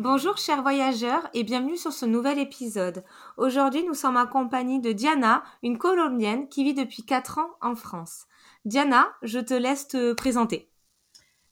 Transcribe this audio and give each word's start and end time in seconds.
Bonjour 0.00 0.38
chers 0.38 0.62
voyageurs 0.62 1.28
et 1.34 1.42
bienvenue 1.42 1.76
sur 1.76 1.92
ce 1.92 2.06
nouvel 2.06 2.38
épisode. 2.38 3.02
Aujourd'hui 3.36 3.82
nous 3.84 3.94
sommes 3.94 4.16
en 4.16 4.28
compagnie 4.28 4.80
de 4.80 4.92
Diana, 4.92 5.42
une 5.64 5.76
colombienne 5.76 6.48
qui 6.48 6.62
vit 6.62 6.74
depuis 6.74 7.02
4 7.02 7.38
ans 7.38 7.50
en 7.60 7.74
France. 7.74 8.26
Diana, 8.64 9.08
je 9.22 9.40
te 9.40 9.54
laisse 9.54 9.88
te 9.88 10.12
présenter. 10.12 10.70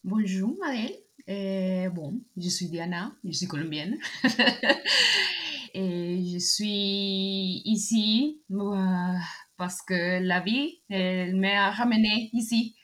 Bonjour 0.04 0.54
Maëlle. 0.60 0.94
Euh, 1.28 1.90
bon, 1.90 2.20
je 2.36 2.48
suis 2.48 2.68
Diana, 2.68 3.10
je 3.24 3.32
suis 3.32 3.48
colombienne. 3.48 3.96
et 5.74 6.22
je 6.32 6.38
suis 6.38 7.62
ici 7.64 8.44
euh, 8.52 9.14
parce 9.56 9.82
que 9.82 10.22
la 10.22 10.38
vie 10.38 10.82
m'a 10.88 11.72
ramenée 11.72 12.30
ici. 12.32 12.76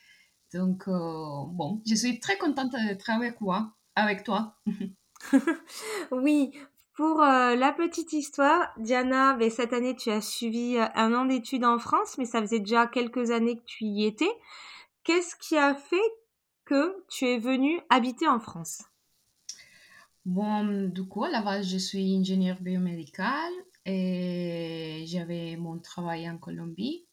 Donc, 0.52 0.88
euh, 0.88 1.44
bon, 1.52 1.80
je 1.86 1.94
suis 1.94 2.18
très 2.18 2.36
contente 2.36 2.74
avec 3.06 3.38
toi. 3.38 3.72
Avec 3.94 4.24
toi. 4.24 4.56
Oui, 6.10 6.52
pour 6.94 7.22
euh, 7.22 7.56
la 7.56 7.72
petite 7.72 8.12
histoire, 8.12 8.68
Diana, 8.78 9.34
ben, 9.34 9.50
cette 9.50 9.72
année, 9.72 9.96
tu 9.96 10.10
as 10.10 10.20
suivi 10.20 10.76
euh, 10.76 10.86
un 10.94 11.14
an 11.14 11.24
d'études 11.24 11.64
en 11.64 11.78
France, 11.78 12.18
mais 12.18 12.26
ça 12.26 12.40
faisait 12.40 12.60
déjà 12.60 12.86
quelques 12.86 13.30
années 13.30 13.56
que 13.56 13.64
tu 13.64 13.84
y 13.84 14.04
étais. 14.04 14.30
Qu'est-ce 15.02 15.34
qui 15.36 15.56
a 15.56 15.74
fait 15.74 15.96
que 16.66 17.02
tu 17.08 17.26
es 17.26 17.38
venue 17.38 17.80
habiter 17.88 18.28
en 18.28 18.40
France? 18.40 18.82
Bon, 20.26 20.88
du 20.88 21.04
coup, 21.04 21.24
là-bas, 21.24 21.62
je 21.62 21.78
suis 21.78 22.14
ingénieure 22.14 22.60
biomédicale 22.60 23.52
et 23.86 25.04
j'avais 25.06 25.56
mon 25.56 25.78
travail 25.78 26.28
en 26.28 26.36
Colombie. 26.36 27.06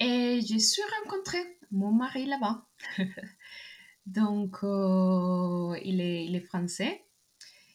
Et 0.00 0.40
je 0.40 0.58
suis 0.58 0.82
rencontré 1.02 1.38
mon 1.70 1.92
mari 1.92 2.26
là-bas. 2.26 2.66
Donc, 4.06 4.58
euh, 4.64 5.78
il 5.84 6.00
est 6.00 6.40
français. 6.40 7.07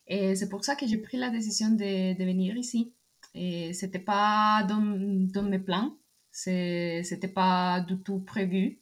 Et 0.07 0.35
c'est 0.35 0.49
pour 0.49 0.63
ça 0.65 0.75
que 0.75 0.85
j'ai 0.85 0.97
pris 0.97 1.17
la 1.17 1.29
décision 1.29 1.69
de, 1.69 2.17
de 2.17 2.23
venir 2.23 2.55
ici. 2.57 2.93
Et 3.35 3.73
c'était 3.73 3.99
pas 3.99 4.63
dans, 4.67 4.81
dans 4.81 5.43
mes 5.43 5.59
plans, 5.59 5.97
c'était 6.31 7.31
pas 7.33 7.79
du 7.81 7.99
tout 8.01 8.19
prévu. 8.19 8.79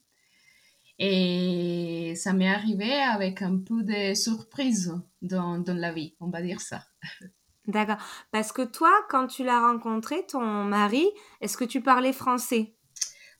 Et 1.00 2.14
ça 2.16 2.34
m'est 2.34 2.50
arrivé 2.50 2.92
avec 2.94 3.42
un 3.42 3.58
peu 3.58 3.82
de 3.84 4.14
surprise 4.14 4.94
dans, 5.22 5.58
dans 5.58 5.74
la 5.74 5.92
vie, 5.92 6.16
on 6.20 6.30
va 6.30 6.42
dire 6.42 6.62
ça. 6.62 6.86
D'accord. 7.66 7.98
Parce 8.32 8.52
que 8.52 8.64
toi, 8.64 8.92
quand 9.10 9.28
tu 9.28 9.44
l'as 9.44 9.62
rencontré, 9.62 10.26
ton 10.28 10.42
mari, 10.42 11.08
est-ce 11.40 11.58
que 11.58 11.64
tu 11.64 11.82
parlais 11.82 12.14
français? 12.14 12.76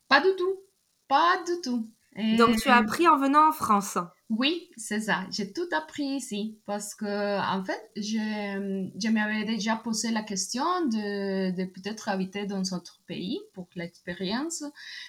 Pas 0.08 0.22
du 0.22 0.36
tout. 0.38 0.60
Pas 1.08 1.44
du 1.46 1.62
tout. 1.62 1.88
Donc 2.16 2.58
tu 2.58 2.70
as 2.70 2.76
appris 2.76 3.08
en 3.08 3.18
venant 3.18 3.50
en 3.50 3.52
France 3.52 3.98
oui, 4.32 4.70
c'est 4.78 5.02
ça. 5.02 5.26
J'ai 5.30 5.52
tout 5.52 5.68
appris 5.74 6.06
ici 6.06 6.58
parce 6.66 6.96
que, 6.96 7.06
en 7.06 7.66
fait, 7.66 7.92
je, 7.98 8.90
je 8.98 9.10
m'avais 9.10 9.44
déjà 9.44 9.76
posé 9.76 10.10
la 10.10 10.24
question 10.24 10.64
de, 10.86 11.52
de 11.52 11.66
peut-être 11.66 12.08
habiter 12.08 12.46
dans 12.46 12.74
un 12.74 12.78
autre 12.78 13.02
pays 13.08 13.42
pour 13.54 13.68
l'expérience, 13.76 14.64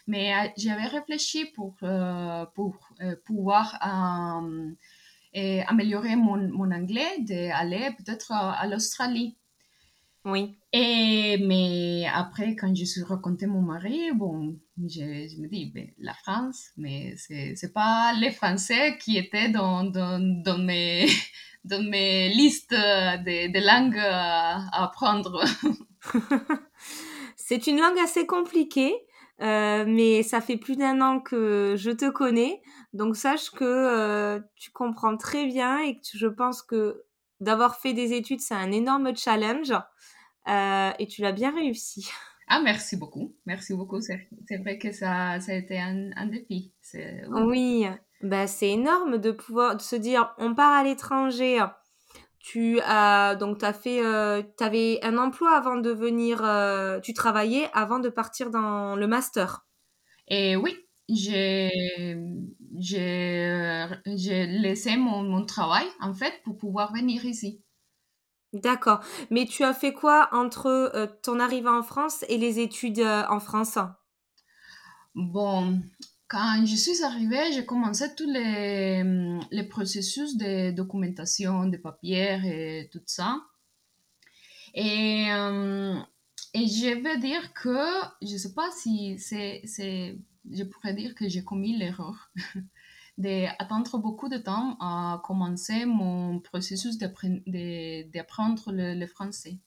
mais 0.09 0.35
euh, 0.35 0.49
j'avais 0.57 0.87
réfléchi 0.87 1.45
pour, 1.55 1.77
euh, 1.85 2.45
pour 2.57 2.75
euh, 3.01 3.15
pouvoir 3.25 3.79
améliorer 5.33 6.17
mon, 6.17 6.49
mon 6.49 6.73
anglais, 6.73 7.21
d'aller 7.21 7.91
peut-être 7.97 8.33
à 8.33 8.67
l'Australie. 8.67 9.37
Oui. 10.25 10.57
Et, 10.73 11.39
mais 11.39 12.07
après, 12.13 12.55
quand 12.55 12.75
je 12.75 12.85
suis 12.85 13.03
raconté 13.03 13.47
mon 13.47 13.61
mari, 13.61 14.13
bon, 14.15 14.57
je, 14.79 15.29
je 15.29 15.41
me 15.41 15.49
dis, 15.49 15.73
ben, 15.75 15.89
la 15.99 16.15
France, 16.15 16.71
mais 16.77 17.15
c'est, 17.17 17.55
c'est 17.57 17.73
pas 17.73 18.13
les 18.19 18.31
Français 18.31 18.97
qui 18.99 19.19
étaient 19.19 19.49
dans, 19.49 19.85
dans, 19.85 20.21
dans 20.45 20.59
mes, 20.59 21.07
dans 21.65 21.83
mes 21.83 22.29
listes 22.29 22.73
de, 22.73 23.53
de 23.53 23.67
langues 23.67 23.99
à, 23.99 24.85
apprendre. 24.85 25.45
c'est 27.37 27.67
une 27.67 27.81
langue 27.81 27.99
assez 27.99 28.25
compliquée, 28.25 28.95
euh, 29.41 29.85
mais 29.87 30.23
ça 30.23 30.41
fait 30.41 30.57
plus 30.57 30.77
d'un 30.77 31.01
an 31.01 31.19
que 31.19 31.75
je 31.77 31.91
te 31.91 32.09
connais, 32.09 32.63
donc 32.93 33.17
sache 33.17 33.51
que 33.51 33.65
euh, 33.65 34.41
tu 34.55 34.71
comprends 34.71 35.17
très 35.17 35.47
bien 35.47 35.81
et 35.81 35.97
que 35.97 36.07
je 36.15 36.29
pense 36.29 36.63
que 36.63 37.03
d'avoir 37.43 37.77
fait 37.77 37.93
des 37.93 38.13
études, 38.13 38.41
c'est 38.41 38.55
un 38.55 38.73
énorme 38.73 39.15
challenge. 39.17 39.73
Euh, 40.49 40.91
et 40.99 41.07
tu 41.07 41.23
l'as 41.23 41.33
bien 41.33 41.55
réussi. 41.55 42.09
Ah, 42.49 42.61
merci 42.61 42.97
beaucoup. 42.97 43.35
Merci 43.47 43.75
beaucoup. 43.75 44.01
C'est 44.01 44.57
vrai 44.59 44.79
que 44.79 44.93
ça, 44.93 45.41
ça 45.41 45.53
a 45.53 45.55
été 45.55 45.79
un, 45.79 46.11
un 46.17 46.27
défi. 46.27 46.73
Oui, 47.29 47.87
bah, 48.23 48.47
c'est 48.47 48.71
énorme 48.71 49.19
de 49.19 49.31
pouvoir 49.31 49.77
de 49.77 49.83
se 49.83 49.97
dire 49.97 50.35
on 50.39 50.55
part 50.55 50.73
à 50.73 50.85
l'étranger. 50.85 51.65
Tu 52.39 52.81
as 52.81 53.37
donc 53.37 53.63
as 53.63 53.73
fait 53.73 54.05
euh, 54.05 54.43
avais 54.61 54.99
un 55.03 55.17
emploi 55.17 55.57
avant 55.57 55.77
de 55.77 55.91
venir 55.91 56.45
euh, 56.45 56.99
tu 57.01 57.15
travaillais 57.15 57.71
avant 57.73 58.01
de 58.01 58.09
partir 58.09 58.51
dans 58.51 58.97
le 58.97 59.07
master. 59.07 59.65
Et 60.29 60.57
oui, 60.57 60.77
j'ai 61.09 61.71
laissé 64.07 64.97
mon, 64.97 65.23
mon 65.23 65.45
travail 65.45 65.87
en 66.01 66.15
fait 66.15 66.43
pour 66.45 66.57
pouvoir 66.57 66.93
venir 66.93 67.25
ici. 67.25 67.63
D'accord. 68.53 69.01
Mais 69.31 69.47
tu 69.47 69.65
as 69.65 69.73
fait 69.73 69.95
quoi 69.95 70.29
entre 70.33 70.67
euh, 70.67 71.07
ton 71.23 71.41
arrivée 71.41 71.71
en 71.71 71.83
France 71.83 72.25
et 72.29 72.37
les 72.37 72.61
études 72.61 72.99
euh, 72.99 73.25
en 73.29 73.41
France? 73.41 73.79
Bon, 75.15 75.81
quand 76.29 76.65
je 76.67 76.77
suis 76.77 77.03
arrivée, 77.03 77.53
j'ai 77.53 77.65
commencé 77.65 78.15
tous 78.15 78.31
les, 78.31 79.03
les 79.51 79.65
processus 79.65 80.37
de 80.37 80.71
documentation, 80.71 81.67
de 81.67 81.77
papiers 81.79 82.41
et 82.45 82.89
tout 82.91 83.03
ça. 83.07 83.41
Et, 84.75 85.33
hum, 85.33 86.07
et 86.55 86.67
je 86.67 86.95
veux 87.03 87.21
dire 87.21 87.55
que, 87.55 87.87
je 88.23 88.33
ne 88.33 88.39
sais 88.39 88.55
pas 88.55 88.71
si 88.71 89.19
c'est, 89.19 90.19
je 90.51 90.65
pourrais 90.65 90.95
dire 90.95 91.15
que 91.15 91.29
j'ai 91.29 91.45
commis 91.45 91.77
l'erreur 91.77 92.31
d'attendre 93.19 93.99
beaucoup 93.99 94.29
de 94.29 94.39
temps 94.39 94.77
à 94.81 95.21
commencer 95.25 95.85
mon 95.85 96.41
processus 96.41 96.99
d'apprendre 96.99 98.73
le, 98.73 99.07
français. 99.07 99.59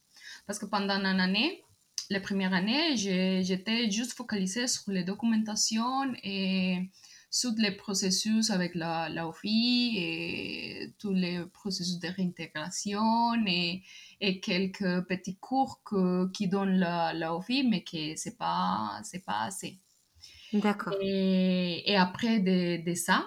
Parce 0.48 0.60
que 0.60 0.66
pendant 0.66 0.96
une 0.96 1.20
année, 1.20 1.64
les 2.10 2.20
premières 2.20 2.54
années, 2.54 2.96
j'étais 2.98 3.90
juste 3.90 4.14
focalisée 4.14 4.68
sur 4.68 4.92
les 4.92 5.04
documentations 5.04 6.14
et 6.24 6.90
sur 7.30 7.52
les 7.58 7.72
processus 7.72 8.50
avec 8.50 8.76
la, 8.76 9.10
la 9.10 9.28
OFI 9.28 9.96
et 9.98 10.94
tous 11.00 11.12
les 11.12 11.46
processus 11.48 12.00
de 12.00 12.08
réintégration 12.08 13.34
et, 13.46 13.84
et 14.22 14.40
quelques 14.40 15.06
petits 15.08 15.36
cours 15.36 15.82
que, 15.84 16.32
qui 16.32 16.48
donnent 16.48 16.78
la, 16.78 17.14
la 17.14 17.36
OFI, 17.36 17.64
mais 17.64 17.84
que 17.84 18.16
ce 18.16 18.30
n'est 18.30 18.36
pas, 18.36 19.02
pas 19.26 19.42
assez. 19.42 19.80
D'accord. 20.62 20.94
Et, 21.02 21.92
et, 21.92 21.96
après 21.96 22.40
de, 22.40 22.84
de 22.84 22.96
ça, 22.96 23.26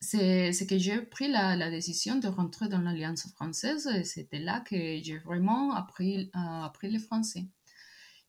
c'est 0.00 0.66
que 0.68 0.78
j'ai 0.78 1.00
pris 1.02 1.28
la, 1.28 1.56
la, 1.56 1.70
décision 1.70 2.16
de 2.16 2.28
rentrer 2.28 2.68
dans 2.68 2.80
l'Alliance 2.80 3.28
française 3.32 3.86
et 3.86 4.04
c'était 4.04 4.38
là 4.38 4.60
que 4.60 4.76
j'ai 4.76 5.18
vraiment 5.24 5.72
appris, 5.72 6.30
euh, 6.34 6.62
appris 6.64 6.90
le 6.90 6.98
français. 6.98 7.46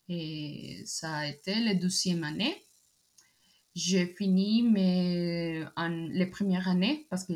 Et 0.09 0.83
ça 0.85 1.17
a 1.17 1.27
été 1.27 1.55
la 1.59 1.73
deuxième 1.73 2.23
année. 2.23 2.63
J'ai 3.75 4.07
fini 4.07 4.63
mes, 4.63 5.65
en, 5.75 5.89
les 5.89 6.25
premières 6.25 6.67
années 6.67 7.05
parce 7.09 7.25
que 7.25 7.33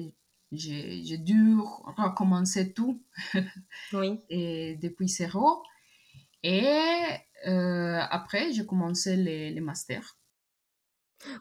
j'ai 0.52 1.18
dû 1.18 1.58
recommencer 1.98 2.74
tout 2.74 3.04
oui. 3.94 4.20
et 4.30 4.76
depuis 4.82 5.08
zéro. 5.08 5.64
Et 6.44 6.66
euh, 7.48 8.00
après, 8.10 8.52
j'ai 8.52 8.66
commencé 8.66 9.16
les, 9.16 9.52
les 9.52 9.62
masters. 9.62 10.18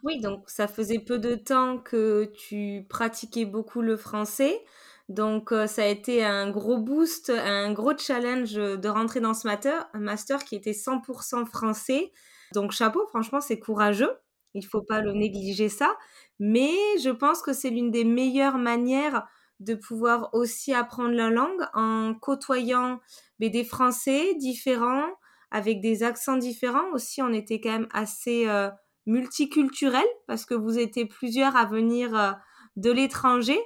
Oui, 0.02 0.20
donc 0.20 0.48
ça 0.48 0.68
faisait 0.68 0.98
peu 0.98 1.18
de 1.18 1.34
temps 1.34 1.78
que 1.78 2.30
tu 2.36 2.86
pratiquais 2.88 3.44
beaucoup 3.44 3.82
le 3.82 3.96
français. 3.96 4.62
Donc 5.08 5.52
euh, 5.52 5.66
ça 5.66 5.82
a 5.82 5.86
été 5.86 6.24
un 6.24 6.50
gros 6.50 6.78
boost, 6.78 7.30
un 7.30 7.72
gros 7.72 7.96
challenge 7.96 8.54
de 8.54 8.88
rentrer 8.88 9.20
dans 9.20 9.34
ce 9.34 9.46
master, 9.46 9.88
un 9.92 10.00
master 10.00 10.44
qui 10.44 10.54
était 10.56 10.72
100% 10.72 11.44
français. 11.46 12.12
Donc 12.54 12.72
chapeau, 12.72 13.06
franchement, 13.08 13.40
c'est 13.40 13.58
courageux. 13.58 14.12
Il 14.54 14.64
faut 14.66 14.82
pas 14.82 15.00
le 15.00 15.12
négliger 15.12 15.68
ça. 15.68 15.96
mais 16.38 16.72
je 17.02 17.10
pense 17.10 17.42
que 17.42 17.52
c'est 17.52 17.70
l'une 17.70 17.90
des 17.90 18.04
meilleures 18.04 18.58
manières 18.58 19.26
de 19.60 19.74
pouvoir 19.74 20.30
aussi 20.32 20.72
apprendre 20.74 21.12
la 21.14 21.30
langue 21.30 21.62
en 21.74 22.14
côtoyant 22.14 23.00
mais 23.40 23.50
des 23.50 23.64
Français 23.64 24.34
différents, 24.36 25.08
avec 25.50 25.80
des 25.80 26.02
accents 26.02 26.36
différents. 26.36 26.90
Aussi, 26.92 27.22
on 27.22 27.32
était 27.32 27.60
quand 27.60 27.70
même 27.70 27.88
assez 27.92 28.48
euh, 28.48 28.70
multiculturel 29.10 30.04
parce 30.26 30.46
que 30.46 30.54
vous 30.54 30.78
étiez 30.78 31.04
plusieurs 31.04 31.56
à 31.56 31.66
venir 31.66 32.14
euh, 32.16 32.32
de 32.76 32.90
l'étranger. 32.90 33.58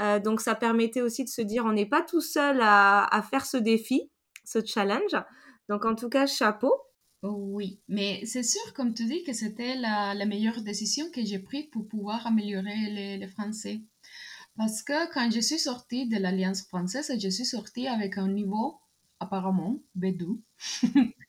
Euh, 0.00 0.18
donc, 0.18 0.40
ça 0.40 0.54
permettait 0.54 1.02
aussi 1.02 1.24
de 1.24 1.28
se 1.28 1.42
dire, 1.42 1.64
on 1.64 1.72
n'est 1.72 1.86
pas 1.86 2.02
tout 2.02 2.20
seul 2.20 2.60
à, 2.62 3.24
faire 3.30 3.44
ce 3.44 3.58
défi, 3.58 4.10
ce 4.44 4.64
challenge. 4.64 5.14
Donc, 5.68 5.84
en 5.84 5.94
tout 5.94 6.08
cas, 6.08 6.26
chapeau. 6.26 6.72
Oui, 7.22 7.80
mais 7.86 8.24
c'est 8.24 8.42
sûr, 8.42 8.72
comme 8.74 8.94
tu 8.94 9.04
dis, 9.04 9.22
que 9.22 9.32
c'était 9.32 9.76
la, 9.76 10.14
meilleure 10.26 10.62
décision 10.62 11.08
que 11.14 11.24
j'ai 11.24 11.38
prise 11.38 11.66
pour 11.70 11.86
pouvoir 11.86 12.26
améliorer 12.26 12.90
les, 12.90 13.18
les, 13.18 13.28
français. 13.28 13.82
Parce 14.56 14.82
que 14.82 15.12
quand 15.12 15.30
je 15.30 15.40
suis 15.40 15.58
sortie 15.58 16.08
de 16.08 16.16
l'Alliance 16.16 16.62
française, 16.62 17.12
je 17.16 17.28
suis 17.28 17.44
sortie 17.44 17.86
avec 17.86 18.18
un 18.18 18.28
niveau 18.28 18.80
apparemment 19.20 19.78
B2. 19.96 20.40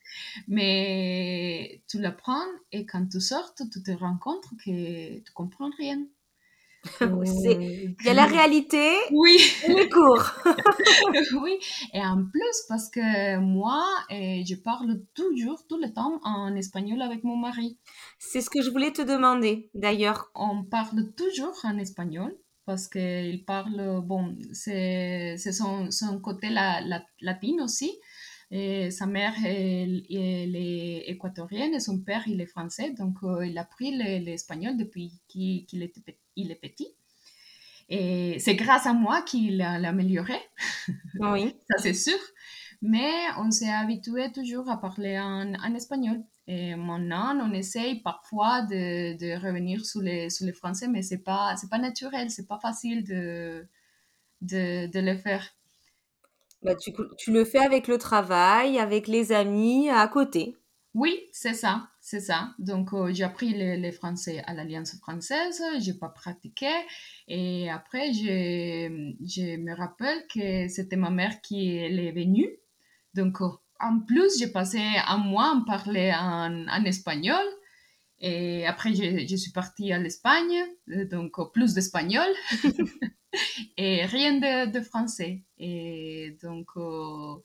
mais 0.48 1.82
tu 1.88 2.00
l'apprends 2.00 2.46
et 2.72 2.86
quand 2.86 3.06
tu 3.08 3.20
sors, 3.20 3.54
tu 3.54 3.82
te 3.82 3.90
rends 3.92 4.18
compte 4.18 4.44
que 4.64 5.18
tu 5.18 5.32
comprends 5.32 5.70
rien. 5.78 6.06
Il 7.00 7.96
y 8.04 8.08
a 8.08 8.14
la 8.14 8.26
réalité 8.26 8.92
oui. 9.10 9.38
et 9.66 9.72
les 9.72 9.88
cours. 9.88 10.30
oui, 11.42 11.58
et 11.92 12.00
en 12.00 12.24
plus, 12.24 12.64
parce 12.68 12.90
que 12.90 13.38
moi, 13.38 13.82
je 14.10 14.54
parle 14.54 15.00
toujours, 15.14 15.66
tout 15.66 15.78
le 15.78 15.92
temps 15.92 16.20
en 16.24 16.54
espagnol 16.56 17.00
avec 17.02 17.24
mon 17.24 17.36
mari. 17.36 17.78
C'est 18.18 18.40
ce 18.40 18.50
que 18.50 18.62
je 18.62 18.70
voulais 18.70 18.92
te 18.92 19.02
demander, 19.02 19.70
d'ailleurs. 19.74 20.30
On 20.34 20.64
parle 20.64 21.12
toujours 21.16 21.58
en 21.64 21.78
espagnol 21.78 22.36
parce 22.66 22.88
qu'il 22.88 23.44
parle, 23.44 24.00
bon, 24.02 24.36
c'est 24.52 25.36
son, 25.36 25.90
son, 25.90 26.18
côté 26.20 26.48
la, 26.48 26.80
la, 26.82 27.02
latin 27.20 27.56
aussi. 27.62 27.92
Et 28.56 28.92
sa 28.92 29.06
mère, 29.06 29.34
elle, 29.44 30.04
elle, 30.08 30.54
est 30.54 31.08
équatorienne 31.08 31.74
et 31.74 31.80
son 31.80 31.98
père, 31.98 32.22
il 32.28 32.40
est 32.40 32.46
français. 32.46 32.92
Donc, 32.92 33.16
euh, 33.24 33.44
il 33.44 33.58
a 33.58 33.62
appris 33.62 33.90
l'espagnol 34.20 34.76
depuis 34.76 35.20
qu'il 35.26 35.82
était 35.82 36.16
il 36.36 36.52
est 36.52 36.60
petit. 36.60 36.94
Et 37.88 38.38
c'est 38.38 38.54
grâce 38.54 38.86
à 38.86 38.92
moi 38.92 39.22
qu'il 39.22 39.56
l'a 39.56 39.88
amélioré. 39.88 40.38
Oui. 41.18 41.56
Ça, 41.68 41.78
c'est 41.78 41.94
sûr. 41.94 42.18
Mais 42.80 43.10
on 43.38 43.50
s'est 43.50 43.72
habitué 43.72 44.30
toujours 44.30 44.70
à 44.70 44.80
parler 44.80 45.18
en, 45.18 45.52
en, 45.54 45.74
espagnol. 45.74 46.22
Et 46.46 46.76
maintenant, 46.76 47.36
on 47.42 47.52
essaye 47.54 48.02
parfois 48.02 48.62
de, 48.62 49.18
de 49.18 49.44
revenir 49.44 49.84
sur 49.84 50.00
les, 50.00 50.30
sur 50.30 50.46
les 50.46 50.52
français, 50.52 50.86
mais 50.86 51.02
c'est 51.02 51.24
pas, 51.24 51.56
c'est 51.56 51.70
pas 51.70 51.78
naturel, 51.78 52.30
c'est 52.30 52.46
pas 52.46 52.60
facile 52.60 53.02
de, 53.02 53.66
de, 54.42 54.86
de 54.86 55.00
le 55.00 55.16
faire. 55.16 55.44
Bah, 56.64 56.74
tu, 56.74 57.30
le 57.30 57.44
fais 57.44 57.58
avec 57.58 57.88
le 57.88 57.98
travail, 57.98 58.78
avec 58.78 59.06
les 59.06 59.32
amis 59.32 59.90
à 59.90 60.08
côté. 60.08 60.56
Oui, 60.94 61.20
c'est 61.30 61.52
ça, 61.52 61.90
c'est 62.00 62.20
ça. 62.20 62.54
Donc, 62.58 62.94
euh, 62.94 63.12
j'ai 63.12 63.24
appris 63.24 63.52
le, 63.54 63.90
français 63.90 64.42
à 64.46 64.54
l'Alliance 64.54 64.96
française, 64.98 65.62
j'ai 65.80 65.92
pas 65.92 66.08
pratiqué. 66.08 66.70
Et 67.28 67.68
après, 67.68 68.14
je, 68.14 69.56
me 69.58 69.76
rappelle 69.76 70.24
que 70.32 70.68
c'était 70.68 70.96
ma 70.96 71.10
mère 71.10 71.42
qui 71.42 71.76
est 71.76 72.12
venue. 72.12 72.48
Donc, 73.12 73.42
euh, 73.42 73.48
en 73.80 74.00
plus, 74.00 74.38
j'ai 74.38 74.48
passé 74.48 74.80
un 75.06 75.18
mois 75.18 75.54
à 75.56 75.62
parler 75.66 76.14
en, 76.16 76.66
en 76.66 76.84
espagnol. 76.84 77.44
Et 78.20 78.66
après, 78.66 78.94
je, 78.94 79.26
je 79.28 79.36
suis 79.36 79.52
partie 79.52 79.92
à 79.92 79.98
l'Espagne, 79.98 80.64
euh, 80.88 81.04
donc 81.06 81.52
plus 81.52 81.74
d'espagnol. 81.74 82.28
et 83.76 84.04
rien 84.06 84.66
de, 84.66 84.80
français. 84.80 85.42
Et 85.58 86.36
donc, 86.42 86.68
euh, 86.76 87.36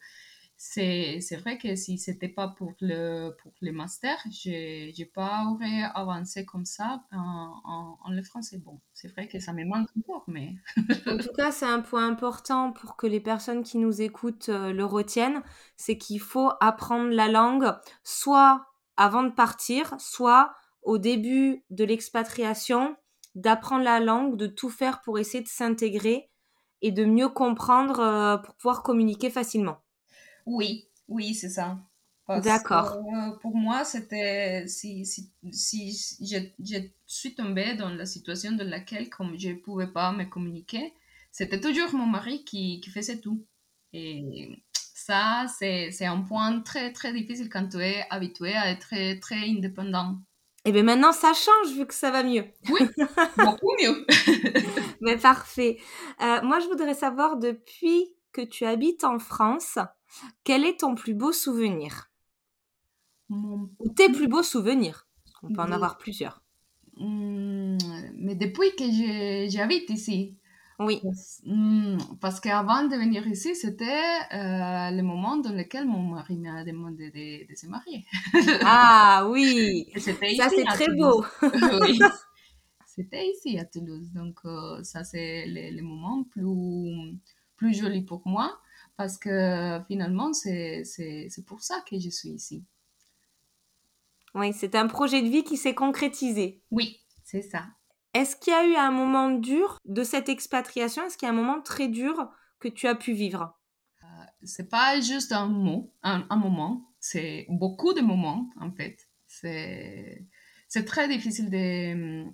c'est 0.57 1.37
vrai 1.37 1.57
que 1.57 1.75
si 1.75 1.97
c'était 1.97 2.27
pas 2.27 2.49
pour 2.49 2.73
le, 2.81 3.31
pour 3.41 3.53
le 3.61 3.71
master, 3.71 4.17
je 4.29 4.97
n'ai 4.97 5.05
pas 5.05 5.45
aurais 5.49 5.83
avancé 5.95 6.45
comme 6.45 6.65
ça 6.65 7.03
en, 7.11 7.61
en, 7.63 7.97
en 8.03 8.11
le 8.11 8.21
français. 8.23 8.57
Bon, 8.57 8.79
c'est 8.93 9.07
vrai 9.09 9.27
que 9.27 9.39
ça 9.39 9.53
me 9.53 9.63
manque 9.63 9.89
encore, 9.97 10.25
mais... 10.27 10.55
en 11.07 11.17
tout 11.17 11.33
cas, 11.35 11.51
c'est 11.51 11.65
un 11.65 11.79
point 11.79 12.07
important 12.07 12.71
pour 12.73 12.97
que 12.97 13.07
les 13.07 13.21
personnes 13.21 13.63
qui 13.63 13.77
nous 13.77 14.01
écoutent 14.01 14.49
euh, 14.49 14.73
le 14.73 14.85
retiennent, 14.85 15.43
c'est 15.77 15.97
qu'il 15.97 16.19
faut 16.19 16.51
apprendre 16.59 17.09
la 17.09 17.29
langue 17.29 17.73
soit 18.03 18.65
avant 18.97 19.23
de 19.23 19.31
partir, 19.31 19.95
soit 19.97 20.53
au 20.83 20.97
début 20.97 21.63
de 21.69 21.85
l'expatriation, 21.85 22.97
d'apprendre 23.35 23.83
la 23.83 23.99
langue, 23.99 24.37
de 24.37 24.47
tout 24.47 24.69
faire 24.69 25.01
pour 25.01 25.19
essayer 25.19 25.43
de 25.43 25.49
s'intégrer 25.49 26.29
et 26.81 26.91
de 26.91 27.05
mieux 27.05 27.29
comprendre 27.29 27.99
euh, 27.99 28.37
pour 28.37 28.55
pouvoir 28.55 28.83
communiquer 28.83 29.29
facilement. 29.29 29.81
Oui, 30.45 30.87
oui, 31.07 31.35
c'est 31.35 31.49
ça. 31.49 31.79
D'accord. 32.27 32.97
Euh, 32.97 33.31
pour 33.41 33.55
moi, 33.55 33.83
c'était 33.83 34.67
si, 34.67 35.03
si, 35.05 35.31
si 35.51 35.91
je, 36.21 36.37
je, 36.63 36.77
suis 37.07 37.33
tombée 37.33 37.73
dans 37.75 37.89
la 37.89 38.05
situation 38.05 38.51
dans 38.51 38.67
laquelle, 38.69 39.09
comme 39.09 39.37
je 39.37 39.49
ne 39.49 39.55
pouvais 39.55 39.87
pas 39.87 40.11
me 40.11 40.25
communiquer, 40.25 40.93
c'était 41.31 41.59
toujours 41.59 41.93
mon 41.93 42.05
mari 42.05 42.43
qui, 42.43 42.81
qui 42.81 42.91
faisait 42.91 43.19
tout. 43.19 43.43
Et 43.93 44.61
ça, 44.73 45.47
c'est 45.57 46.05
un 46.05 46.21
point 46.21 46.61
très, 46.61 46.93
très 46.93 47.11
difficile 47.13 47.49
quand 47.49 47.67
tu 47.67 47.79
es 47.79 48.05
habitué 48.11 48.53
à 48.55 48.69
être 48.69 48.81
très, 48.81 49.19
très 49.19 49.49
indépendant. 49.49 50.19
Et 50.65 50.71
bien 50.71 50.83
maintenant, 50.83 51.13
ça 51.13 51.33
change 51.33 51.73
vu 51.73 51.85
que 51.85 51.93
ça 51.93 52.11
va 52.11 52.23
mieux. 52.23 52.45
Oui, 52.69 52.81
beaucoup 53.37 53.71
mieux. 53.81 54.05
Mais 55.01 55.17
parfait. 55.21 55.77
Euh, 56.21 56.41
moi, 56.43 56.59
je 56.59 56.67
voudrais 56.67 56.93
savoir, 56.93 57.37
depuis 57.37 58.09
que 58.33 58.41
tu 58.41 58.65
habites 58.65 59.03
en 59.03 59.19
France, 59.19 59.79
quel 60.43 60.65
est 60.65 60.81
ton 60.81 60.95
plus 60.95 61.13
beau 61.13 61.31
souvenir? 61.31 62.11
Mon... 63.29 63.69
Ou 63.79 63.89
tes 63.89 64.09
plus 64.09 64.27
beaux 64.27 64.43
souvenirs 64.43 65.07
On 65.43 65.53
peut 65.53 65.61
en 65.61 65.71
avoir 65.71 65.97
plusieurs. 65.97 66.43
Mmh, 66.97 67.77
mais 68.15 68.35
depuis 68.35 68.75
que 68.75 68.83
j'habite 69.49 69.89
ici, 69.89 70.38
oui. 70.79 71.01
Mmh, 71.43 71.97
parce 72.21 72.39
qu'avant 72.39 72.83
de 72.83 72.95
venir 72.95 73.27
ici, 73.27 73.53
c'était 73.55 73.83
euh, 74.33 74.91
le 74.91 75.01
moment 75.01 75.35
dans 75.35 75.51
lequel 75.51 75.85
mon 75.85 76.01
mari 76.01 76.37
m'a 76.37 76.63
demandé 76.63 77.11
de, 77.11 77.51
de, 77.51 77.55
se 77.55 77.67
marier. 77.67 78.05
Ah 78.63 79.27
oui, 79.29 79.91
ça 79.97 80.49
c'est 80.49 80.63
très 80.65 80.87
beau. 80.95 81.25
oui. 81.81 81.99
C'était 82.85 83.29
ici 83.29 83.57
à 83.57 83.63
Toulouse, 83.63 84.11
donc 84.13 84.39
euh, 84.43 84.83
ça 84.83 85.05
c'est 85.05 85.45
le, 85.47 85.73
le, 85.73 85.81
moment 85.81 86.23
plus, 86.25 87.17
plus 87.55 87.73
joli 87.73 88.01
pour 88.01 88.27
moi 88.27 88.59
parce 88.97 89.17
que 89.17 89.79
finalement 89.87 90.33
c'est 90.33 90.83
pour 91.47 91.61
ça 91.61 91.81
que 91.89 91.97
je 91.97 92.09
suis 92.09 92.29
ici. 92.29 92.65
Oui, 94.35 94.51
c'est 94.53 94.75
un 94.75 94.87
projet 94.87 95.21
de 95.21 95.29
vie 95.29 95.45
qui 95.45 95.55
s'est 95.55 95.75
concrétisé. 95.75 96.61
Oui, 96.71 96.99
c'est 97.23 97.41
ça. 97.41 97.67
Est-ce 98.19 98.35
qu'il 98.35 98.51
y 98.51 98.55
a 98.57 98.67
eu 98.67 98.75
un 98.75 98.91
moment 98.91 99.29
dur 99.29 99.77
de 99.85 100.03
cette 100.03 100.27
expatriation? 100.27 101.05
Est-ce 101.05 101.17
qu'il 101.17 101.25
y 101.25 101.29
a 101.29 101.33
un 101.33 101.37
moment 101.37 101.61
très 101.61 101.87
dur 101.87 102.29
que 102.59 102.67
tu 102.67 102.85
as 102.85 102.95
pu 102.95 103.13
vivre? 103.13 103.57
Euh, 104.03 104.07
C'est 104.43 104.69
pas 104.69 104.99
juste 104.99 105.31
un 105.31 105.47
mot, 105.47 105.93
un, 106.03 106.25
moment, 106.35 106.91
c'est 106.99 107.45
beaucoup 107.47 107.93
de 107.93 108.01
moments 108.01 108.49
en 108.59 108.71
fait. 108.73 109.07
C'est 109.25 110.85
très 110.85 111.07
difficile 111.07 111.49
de, 111.49 112.25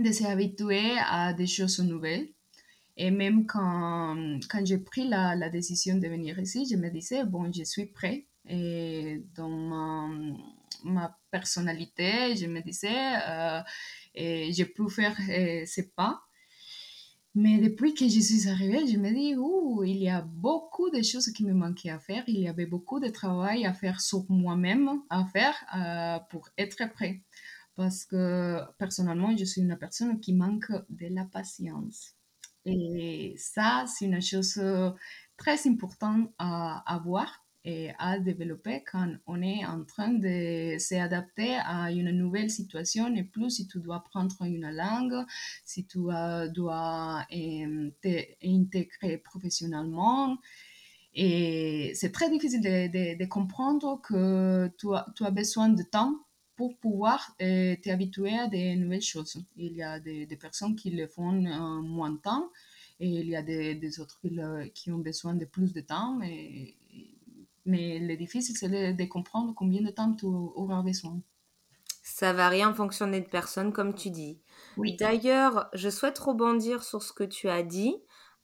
de 0.00 0.12
s'habituer 0.12 0.92
à 1.04 1.32
des 1.32 1.48
choses 1.48 1.80
nouvelles. 1.80 2.28
Et 2.96 3.10
même 3.10 3.44
quand, 3.44 4.38
quand 4.48 4.64
j'ai 4.64 4.78
pris 4.78 5.08
la, 5.08 5.48
décision 5.48 5.96
de 5.96 6.06
venir 6.06 6.38
ici, 6.38 6.64
je 6.70 6.76
me 6.76 6.90
disais, 6.90 7.24
bon, 7.24 7.52
je 7.52 7.64
suis 7.64 7.86
prêt. 7.86 8.28
Et 8.48 9.24
dans 9.34 9.98
ma 10.84 11.18
personnalité, 11.30 12.36
je 12.36 12.46
me 12.46 12.60
disais, 12.60 13.16
euh, 13.28 13.60
et 14.14 14.52
je 14.52 14.64
peux 14.64 14.88
faire 14.88 15.16
euh, 15.28 15.62
ces 15.66 15.90
pas. 15.90 16.22
Mais 17.36 17.58
depuis 17.58 17.94
que 17.94 18.08
je 18.08 18.20
suis 18.20 18.48
arrivée, 18.48 18.86
je 18.86 18.96
me 18.96 19.10
dis, 19.12 19.34
ouh, 19.36 19.82
il 19.82 19.96
y 19.96 20.08
a 20.08 20.22
beaucoup 20.22 20.88
de 20.90 21.02
choses 21.02 21.32
qui 21.32 21.44
me 21.44 21.52
manquaient 21.52 21.90
à 21.90 21.98
faire. 21.98 22.22
Il 22.28 22.38
y 22.38 22.46
avait 22.46 22.66
beaucoup 22.66 23.00
de 23.00 23.08
travail 23.08 23.66
à 23.66 23.72
faire 23.72 24.00
sur 24.00 24.24
moi-même, 24.28 25.02
à 25.10 25.24
faire 25.24 25.56
euh, 25.76 26.20
pour 26.30 26.48
être 26.56 26.88
prêt. 26.92 27.22
Parce 27.74 28.04
que 28.04 28.60
personnellement, 28.78 29.36
je 29.36 29.44
suis 29.44 29.62
une 29.62 29.76
personne 29.76 30.20
qui 30.20 30.32
manque 30.32 30.70
de 30.90 31.08
la 31.12 31.24
patience. 31.24 32.14
Et 32.64 33.34
ça, 33.36 33.84
c'est 33.88 34.04
une 34.04 34.22
chose 34.22 34.56
euh, 34.58 34.90
très 35.36 35.66
importante 35.66 36.30
à 36.38 36.84
avoir 36.86 37.43
à 37.98 38.18
développer 38.18 38.82
quand 38.90 39.10
on 39.26 39.40
est 39.40 39.64
en 39.64 39.84
train 39.84 40.12
de 40.12 40.76
s'adapter 40.78 41.56
à 41.64 41.90
une 41.90 42.10
nouvelle 42.10 42.50
situation 42.50 43.14
et 43.14 43.24
plus 43.24 43.50
si 43.50 43.66
tu 43.66 43.78
dois 43.78 43.96
apprendre 43.96 44.36
une 44.42 44.70
langue, 44.70 45.26
si 45.64 45.86
tu 45.86 45.98
dois 45.98 47.26
euh, 47.32 47.90
t'intégrer 48.02 49.18
professionnellement. 49.18 50.36
Et 51.14 51.92
c'est 51.94 52.12
très 52.12 52.28
difficile 52.28 52.60
de, 52.60 53.24
comprendre 53.26 54.00
que 54.02 54.70
tu 54.78 54.94
as, 54.94 55.06
tu 55.14 55.24
as, 55.24 55.30
besoin 55.30 55.68
de 55.68 55.82
temps 55.82 56.18
pour 56.56 56.76
pouvoir 56.78 57.34
euh, 57.40 57.76
t'habituer 57.82 58.36
à 58.36 58.48
des 58.48 58.76
nouvelles 58.76 59.02
choses. 59.02 59.42
Il 59.56 59.72
y 59.74 59.82
a 59.82 60.00
des, 60.00 60.26
personnes 60.36 60.76
qui 60.76 60.90
le 60.90 61.06
font 61.06 61.46
en 61.46 61.82
moins 61.82 62.10
de 62.10 62.18
temps 62.18 62.50
et 63.00 63.08
il 63.08 63.28
y 63.28 63.36
a 63.36 63.42
des, 63.42 64.00
autres 64.00 64.20
qui, 64.74 64.90
ont 64.90 64.98
besoin 64.98 65.34
de 65.34 65.44
plus 65.44 65.72
de 65.72 65.80
temps. 65.80 66.18
Mais 67.64 67.98
le 67.98 68.16
difficile, 68.16 68.56
c'est 68.56 68.68
de, 68.68 68.96
de 68.96 69.04
comprendre 69.08 69.54
combien 69.54 69.82
de 69.82 69.90
temps 69.90 70.12
tu 70.14 70.26
auras 70.26 70.82
besoin. 70.82 71.20
Ça 72.02 72.34
varie 72.34 72.64
en 72.64 72.74
fonction 72.74 73.06
des 73.06 73.22
personnes, 73.22 73.72
comme 73.72 73.94
tu 73.94 74.10
dis. 74.10 74.38
Oui. 74.76 74.96
D'ailleurs, 74.96 75.70
je 75.72 75.88
souhaite 75.88 76.18
rebondir 76.18 76.82
sur 76.82 77.02
ce 77.02 77.12
que 77.12 77.24
tu 77.24 77.48
as 77.48 77.62
dit 77.62 77.96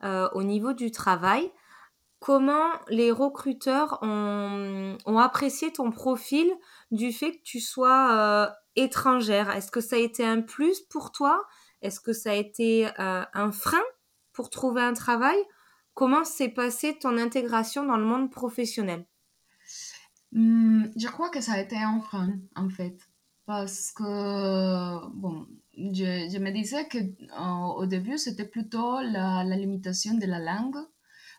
euh, 0.03 0.29
au 0.33 0.43
niveau 0.43 0.73
du 0.73 0.91
travail. 0.91 1.53
Comment 2.21 2.71
les 2.89 3.11
recruteurs 3.11 3.99
ont, 4.03 4.97
ont 5.05 5.19
apprécié 5.19 5.73
ton 5.73 5.91
profil 5.91 6.50
du 6.91 7.12
fait 7.12 7.33
que 7.33 7.43
tu 7.43 7.61
sois 7.61 8.12
euh, 8.12 8.50
étrangère? 8.77 9.50
Est-ce 9.50 9.71
que 9.71 9.81
ça 9.83 9.97
a 9.97 9.99
été 9.99 10.25
un 10.25 10.41
plus 10.41 10.81
pour 10.81 11.12
toi? 11.12 11.45
Est-ce 11.83 12.00
que 12.00 12.12
ça 12.15 12.31
a 12.31 12.35
été 12.35 12.89
euh, 12.99 13.25
un 13.33 13.53
frein 13.53 13.83
pour 14.33 14.49
trouver 14.49 14.83
un 14.83 14.95
travail? 14.95 15.39
Comment 15.93 16.25
s'est 16.25 16.49
passée 16.49 16.99
ton 16.99 17.19
intégration 17.19 17.85
dans 17.85 17.97
le 17.97 18.05
monde 18.05 18.31
professionnel? 18.31 19.07
Hmm, 20.32 20.84
je 20.96 21.08
crois 21.08 21.30
que 21.30 21.40
ça 21.40 21.54
a 21.54 21.60
été 21.60 21.76
un 21.76 22.00
frein, 22.00 22.38
en 22.56 22.68
fait. 22.68 22.96
Parce 23.46 23.90
que, 23.92 25.08
bon, 25.16 25.46
je, 25.76 26.38
me 26.38 26.50
disais 26.52 26.87
que 26.88 26.99
euh, 26.99 27.75
au 27.76 27.87
début, 27.87 28.18
c'était 28.18 28.44
plutôt 28.44 29.00
la, 29.00 29.44
limitation 29.44 30.14
de 30.14 30.26
la 30.26 30.38
langue. 30.38 30.78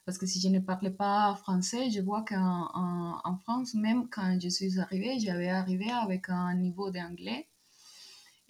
Parce 0.06 0.18
que 0.18 0.26
si 0.26 0.42
je 0.42 0.50
ne 0.50 0.60
parlais 0.60 0.92
pas 0.92 1.36
français, 1.36 1.90
je 1.92 2.02
vois 2.02 2.24
qu'en 2.24 2.70
en, 2.74 3.22
en 3.24 3.38
France, 3.38 3.76
même 3.76 4.10
quand 4.10 4.38
je 4.42 4.50
suis 4.50 4.80
arrivée, 4.80 5.20
j'avais 5.20 5.50
arrivé 5.50 5.90
avec 5.92 6.30
un 6.30 6.56
niveau 6.56 6.90
d'anglais. 6.92 7.48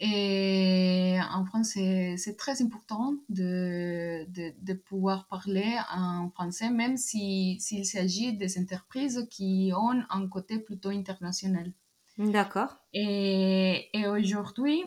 Et 0.03 1.20
en 1.31 1.46
France, 1.46 1.74
c'est 1.74 2.36
très 2.36 2.60
important 2.63 3.13
de, 3.29 4.25
de, 4.29 4.51
de 4.60 4.74
pouvoir 4.74 5.27
parler 5.27 5.77
en 5.93 6.31
français, 6.31 6.72
même 6.72 6.98
si, 6.98 7.58
s'il 7.60 7.86
s'agit 7.86 8.34
des 8.34 8.60
entreprises 8.60 9.27
qui 9.29 9.72
ont 9.75 10.01
un 10.10 10.27
côté 10.27 10.58
plutôt 10.58 10.89
international. 10.89 11.72
D'accord. 12.17 12.77
Et, 12.93 13.89
et 13.93 14.08
aujourd'hui, 14.08 14.84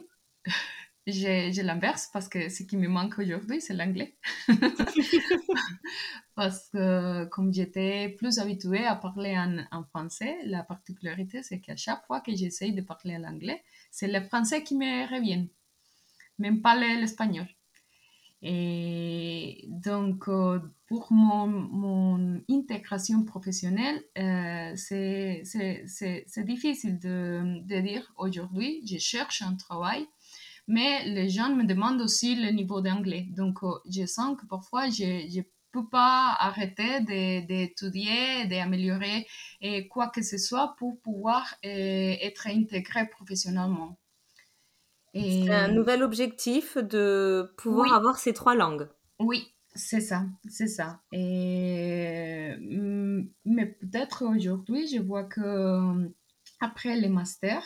j'ai 1.06 1.50
l'inverse 1.62 2.08
parce 2.12 2.28
que 2.28 2.48
ce 2.48 2.62
qui 2.62 2.76
me 2.76 2.88
manque 2.88 3.18
aujourd'hui, 3.18 3.60
c'est 3.60 3.74
l'anglais. 3.74 4.16
Parce 6.34 6.68
que 6.70 7.24
comme 7.26 7.52
j'étais 7.52 8.08
plus 8.08 8.38
habituée 8.38 8.84
à 8.86 8.96
parler 8.96 9.36
en, 9.38 9.58
en 9.70 9.84
français, 9.84 10.36
la 10.44 10.62
particularité, 10.64 11.42
c'est 11.42 11.60
qu'à 11.60 11.76
chaque 11.76 12.04
fois 12.06 12.20
que 12.20 12.34
j'essaye 12.34 12.72
de 12.72 12.82
parler 12.82 13.16
en 13.16 13.24
anglais, 13.24 13.62
c'est 13.90 14.08
le 14.08 14.20
français 14.26 14.62
qui 14.64 14.74
me 14.76 15.08
revient, 15.14 15.46
même 16.38 16.62
pas 16.62 16.76
le- 16.76 17.00
l'espagnol. 17.00 17.46
Et 18.42 19.64
donc, 19.68 20.28
euh, 20.28 20.60
pour 20.86 21.10
mon, 21.12 21.46
mon 21.46 22.42
intégration 22.50 23.24
professionnelle, 23.24 24.02
euh, 24.18 24.72
c'est 24.76 25.42
difficile 26.44 26.98
de, 26.98 27.60
de 27.64 27.80
dire 27.80 28.12
aujourd'hui, 28.18 28.82
je 28.86 28.98
cherche 28.98 29.40
un 29.42 29.54
travail, 29.56 30.06
mais 30.66 31.04
les 31.04 31.28
gens 31.28 31.54
me 31.54 31.64
demandent 31.64 32.00
aussi 32.00 32.36
le 32.36 32.50
niveau 32.50 32.80
d'anglais. 32.80 33.26
Donc, 33.30 33.62
euh, 33.62 33.78
je 33.90 34.06
sens 34.06 34.36
que 34.40 34.46
parfois, 34.46 34.88
je 34.88 35.36
ne 35.38 35.42
peux 35.72 35.88
pas 35.88 36.34
arrêter 36.38 37.00
d'étudier, 37.00 38.46
d'améliorer 38.46 39.26
et 39.60 39.88
quoi 39.88 40.08
que 40.08 40.22
ce 40.22 40.38
soit 40.38 40.74
pour 40.78 41.00
pouvoir 41.00 41.54
euh, 41.64 42.14
être 42.20 42.46
intégré 42.46 43.08
professionnellement. 43.08 43.98
C'est 45.14 45.48
un 45.48 45.68
nouvel 45.68 46.02
objectif 46.02 46.76
de 46.76 47.54
pouvoir 47.56 47.86
oui, 47.88 47.92
avoir 47.92 48.18
ces 48.18 48.32
trois 48.32 48.56
langues. 48.56 48.88
oui, 49.20 49.54
c'est 49.74 50.00
ça, 50.00 50.26
c'est 50.48 50.68
ça. 50.68 51.00
Et, 51.12 52.54
mm, 52.58 53.28
mais 53.44 53.66
peut-être 53.66 54.24
aujourd'hui, 54.24 54.88
je 54.88 55.00
vois 55.00 55.24
que 55.24 55.40
euh, 55.40 56.08
après 56.60 56.96
les 56.96 57.08
masters, 57.08 57.64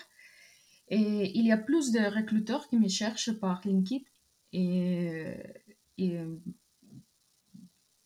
et 0.91 1.39
il 1.39 1.47
y 1.47 1.53
a 1.53 1.57
plus 1.57 1.93
de 1.93 2.01
recruteurs 2.01 2.69
qui 2.69 2.79
me 2.79 2.89
cherchent 2.89 3.33
par 3.33 3.61
LinkedIn. 3.65 4.05
Et, 4.53 5.35
et, 5.99 6.19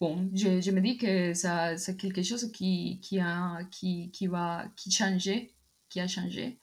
bon, 0.01 0.31
je, 0.35 0.61
je 0.61 0.71
me 0.71 0.81
dis 0.81 0.97
que 0.97 1.35
ça, 1.35 1.77
c'est 1.77 1.97
quelque 1.97 2.23
chose 2.23 2.51
qui, 2.53 3.01
qui, 3.01 3.21
a, 3.21 3.65
qui, 3.71 4.11
qui 4.11 4.27
va 4.27 4.67
qui 4.77 4.91
changer, 4.91 5.55
qui 5.89 6.01
a 6.01 6.09
changé. 6.09 6.59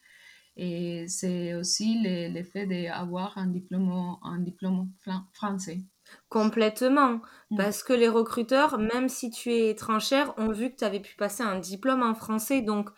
Et 0.58 1.08
c'est 1.08 1.54
aussi 1.54 2.02
le, 2.04 2.34
le 2.34 2.44
fait 2.44 2.66
d'avoir 2.66 3.38
un 3.38 3.48
diplôme, 3.48 4.18
un 4.24 4.40
diplôme 4.40 4.92
français. 5.34 5.80
Complètement. 6.28 7.22
Mm. 7.50 7.58
Parce 7.58 7.82
que 7.82 7.94
les 7.94 8.10
recruteurs, 8.10 8.78
même 8.78 9.08
si 9.08 9.30
tu 9.30 9.52
es 9.52 9.70
étrangère, 9.70 10.34
ont 10.38 10.52
vu 10.52 10.72
que 10.72 10.78
tu 10.78 10.84
avais 10.84 11.00
pu 11.00 11.16
passer 11.16 11.44
un 11.44 11.60
diplôme 11.60 12.04
en 12.04 12.14
français. 12.14 12.62
Donc, 12.62 12.90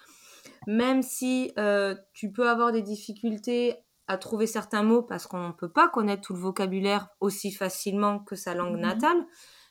même 0.67 1.01
si 1.01 1.51
euh, 1.57 1.95
tu 2.13 2.31
peux 2.31 2.49
avoir 2.49 2.71
des 2.71 2.81
difficultés 2.81 3.77
à 4.07 4.17
trouver 4.17 4.47
certains 4.47 4.83
mots 4.83 5.01
parce 5.03 5.27
qu'on 5.27 5.47
ne 5.49 5.53
peut 5.53 5.71
pas 5.71 5.89
connaître 5.89 6.21
tout 6.23 6.33
le 6.33 6.39
vocabulaire 6.39 7.09
aussi 7.19 7.51
facilement 7.51 8.19
que 8.19 8.35
sa 8.35 8.53
langue 8.53 8.77
Mhm. 8.77 8.79
natale, 8.79 9.25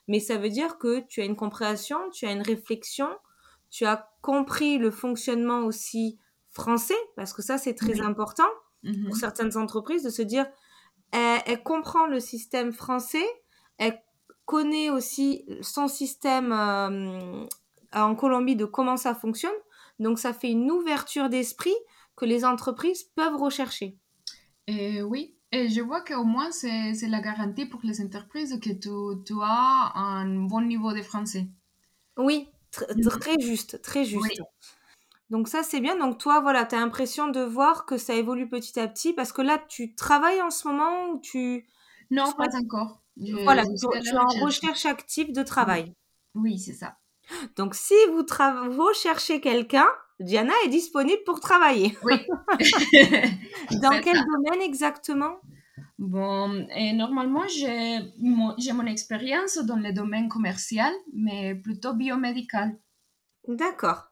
mais 0.09 0.21
ça 0.21 0.37
veut 0.39 0.49
dire 0.49 0.79
que 0.79 1.01
tu 1.01 1.21
as 1.21 1.25
une 1.25 1.37
compréhension, 1.37 1.99
tu 2.11 2.27
as 2.27 2.33
une 2.33 2.43
réflexion, 2.43 3.09
tu 3.71 3.85
as 3.87 4.11
compris 4.23 4.79
le 4.79 4.91
fonctionnement 4.91 5.61
aussi 5.61 6.19
français, 6.51 6.97
parce 7.17 7.33
que 7.33 7.43
ça, 7.43 7.59
c'est 7.59 7.75
très 7.75 8.01
important 8.01 8.49
pour 9.05 9.17
Mhm. 9.17 9.17
certaines 9.17 9.57
entreprises 9.57 10.03
de 10.03 10.11
se 10.11 10.23
dire, 10.23 10.47
elle, 11.13 11.43
elle 11.47 11.63
comprend 11.63 12.07
le 12.07 12.21
système 12.21 12.73
français, 12.73 13.27
elle 13.79 14.01
connaît 14.47 14.91
aussi 14.91 15.47
son 15.63 15.89
système 15.89 16.53
euh, 16.53 17.47
en 17.93 18.15
Colombie 18.15 18.57
de 18.57 18.65
comment 18.65 18.97
ça 18.97 19.15
fonctionne. 19.15 19.53
Donc 20.01 20.19
ça 20.19 20.33
fait 20.33 20.51
une 20.51 20.71
ouverture 20.73 21.29
d'esprit 21.29 21.75
que 22.17 22.25
les 22.27 22.45
entreprises 22.45 23.05
peuvent 23.15 23.37
rechercher. 23.37 23.99
Et 24.67 25.03
oui, 25.03 25.37
et 25.53 25.69
je 25.69 25.83
vois 25.83 26.01
qu'au 26.03 26.25
moins 26.25 26.51
c'est 26.51 26.95
la 27.09 27.21
garantie 27.21 27.67
pour 27.67 27.81
les 27.83 28.01
entreprises 28.01 28.59
que 28.61 28.71
tu, 28.71 29.23
tu 29.27 29.35
as 29.43 29.93
un 29.95 30.47
bon 30.47 30.63
niveau 30.63 30.93
de 30.95 31.03
français. 31.03 31.49
Oui, 32.17 32.49
tr- 32.73 33.09
très 33.09 33.41
juste, 33.41 33.83
très 33.83 34.05
juste. 34.05 34.41
Oui. 34.41 34.47
Donc 35.31 35.49
ça, 35.49 35.63
c'est 35.65 35.81
bien. 35.81 35.99
Donc 35.99 36.19
toi, 36.19 36.41
voilà, 36.41 36.67
tu 36.67 36.75
as 36.77 36.81
l'impression 36.81 37.29
de 37.29 37.41
voir 37.41 37.87
que 37.87 37.99
ça 37.99 38.15
évolue 38.15 38.49
petit 38.49 38.79
à 38.81 38.89
petit 38.89 39.13
parce 39.15 39.33
que 39.33 39.43
là, 39.43 39.59
tu 39.69 39.95
travailles 39.97 40.43
en 40.43 40.51
ce 40.51 40.69
moment 40.69 41.09
ou 41.11 41.21
tu... 41.21 41.69
Non, 42.11 42.35
tu 42.37 42.37
pas 42.37 42.47
as- 42.47 42.57
encore. 42.57 43.03
Je, 43.17 43.33
Voilà, 43.45 43.65
je 43.65 43.87
tu, 43.91 44.09
es 44.09 44.19
en 44.19 44.35
recherche. 44.35 44.87
active 44.87 45.33
de 45.33 45.43
Oui, 45.61 45.77
travail. 45.77 45.95
oui, 46.35 46.59
c'est 46.59 46.75
ça. 46.75 46.99
Donc 47.57 47.75
si 47.75 47.95
vous, 48.13 48.25
recherchez 48.83 49.41
quelqu'un, 49.41 49.87
Diana 50.21 50.53
est 50.65 50.69
disponible 50.69 51.23
pour 51.25 51.41
travailler. 51.41 51.97
Oui, 52.03 52.17
Dans 53.71 54.01
quel 54.01 54.17
ça. 54.17 54.25
domaine 54.25 54.61
exactement? 54.63 55.37
Bon, 55.99 56.67
et 56.75 56.93
normalement, 56.95 57.47
j'ai 57.49 58.01
mon, 58.19 58.55
j'ai 58.59 58.73
mon 58.73 58.87
expérience 58.87 59.59
dans 59.59 59.77
le 59.77 59.93
domaine 59.93 60.29
commercial, 60.29 60.93
mais 61.13 61.55
plutôt 61.55 61.95
biomédical. 61.95 62.79
D'accord. 63.47 64.10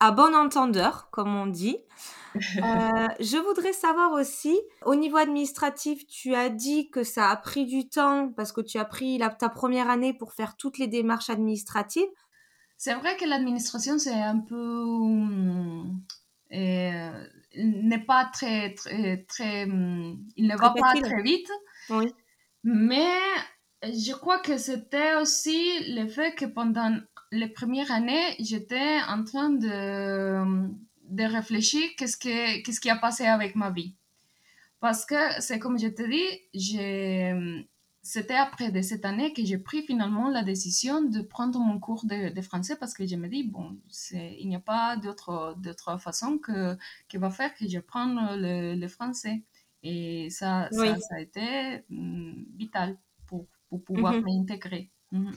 À 0.00 0.12
bon 0.12 0.34
entendeur, 0.34 1.08
comme 1.10 1.34
on 1.34 1.46
dit. 1.46 1.76
Euh, 2.36 3.08
je 3.20 3.36
voudrais 3.38 3.72
savoir 3.72 4.12
aussi, 4.12 4.56
au 4.84 4.94
niveau 4.94 5.16
administratif, 5.16 6.06
tu 6.06 6.34
as 6.34 6.50
dit 6.50 6.90
que 6.90 7.02
ça 7.02 7.30
a 7.30 7.36
pris 7.36 7.64
du 7.64 7.88
temps 7.88 8.30
parce 8.36 8.52
que 8.52 8.60
tu 8.60 8.78
as 8.78 8.84
pris 8.84 9.16
la- 9.18 9.30
ta 9.30 9.48
première 9.48 9.88
année 9.90 10.12
pour 10.12 10.34
faire 10.34 10.54
toutes 10.56 10.76
les 10.78 10.86
démarches 10.88 11.30
administratives. 11.30 12.06
C'est 12.76 12.94
vrai 12.94 13.16
que 13.16 13.24
l'administration, 13.24 13.98
c'est 13.98 14.12
un 14.12 14.38
peu... 14.38 14.54
hum, 14.84 16.00
euh, 16.52 17.24
n'est 17.56 18.04
pas 18.04 18.26
très, 18.26 18.74
très, 18.74 19.24
très... 19.26 19.64
hum, 19.64 20.18
Il 20.36 20.46
ne 20.46 20.56
va 20.56 20.74
pas 20.78 20.92
très 21.00 21.22
vite, 21.22 21.50
Oui. 21.90 22.14
mais 22.62 23.16
je 23.82 24.12
crois 24.12 24.38
que 24.38 24.58
c'était 24.58 25.14
aussi 25.16 25.94
le 25.94 26.06
fait 26.08 26.34
que 26.34 26.44
pendant 26.44 26.94
les 27.32 27.48
premières 27.48 27.90
années, 27.92 28.36
j'étais 28.38 29.00
en 29.08 29.24
train 29.24 29.50
de, 29.50 30.68
de 31.10 31.24
réfléchir 31.24 31.82
qu'est-ce 31.96 32.16
que, 32.16 32.62
qu'est-ce 32.62 32.80
qui 32.80 32.90
a 32.90 32.96
passé 32.96 33.26
avec 33.26 33.54
ma 33.56 33.70
vie. 33.70 33.96
Parce 34.80 35.04
que 35.06 35.16
c'est 35.40 35.58
comme 35.58 35.78
je 35.78 35.88
te 35.88 36.02
dis, 36.08 36.40
j'ai- 36.54 37.68
c'était 38.02 38.36
après 38.36 38.70
de 38.72 38.80
cette 38.80 39.04
année 39.04 39.32
que 39.34 39.44
j'ai 39.44 39.58
pris 39.58 39.82
finalement 39.82 40.30
la 40.30 40.42
décision 40.42 41.02
de 41.02 41.20
prendre 41.20 41.58
mon 41.60 41.78
cours 41.80 42.06
de, 42.06 42.30
de 42.32 42.40
français 42.42 42.76
parce 42.76 42.94
que 42.94 43.06
je 43.06 43.16
me 43.16 43.28
dis, 43.28 43.44
bon, 43.44 43.78
c'est- 43.90 44.36
il 44.40 44.48
n'y 44.48 44.56
a 44.56 44.60
pas 44.60 44.96
d'autre, 44.96 45.54
d'autre 45.58 45.98
façon 46.00 46.38
que, 46.38 46.76
qui 47.08 47.16
va 47.18 47.30
faire 47.30 47.54
que 47.54 47.68
je 47.68 47.78
prenne 47.80 48.16
le, 48.40 48.74
le 48.76 48.88
français. 48.88 49.42
Et 49.82 50.30
ça, 50.30 50.68
Oui. 50.70 50.88
ça, 50.88 50.98
ça 51.00 51.16
a 51.16 51.20
été 51.20 51.82
hum, 51.90 52.46
vital 52.56 52.98
pour, 53.26 53.46
pour 53.68 53.82
pouvoir 53.84 54.14
Mhm. 54.14 54.24
m'intégrer. 54.24 54.90
Mhm. 55.12 55.32